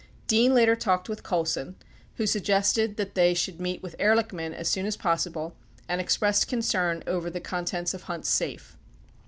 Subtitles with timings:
[0.25, 1.75] Dean later talked with Colson
[2.15, 5.53] who suggested that they should meet with Ehrlichman as soon as possible
[5.87, 8.77] and expressed concern over the con tents of Hunt's safe.